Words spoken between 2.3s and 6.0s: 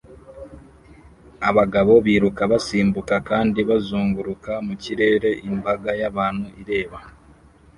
basimbuka kandi bazunguruka mu kirere imbaga